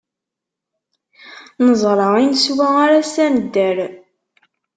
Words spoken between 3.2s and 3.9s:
nedder.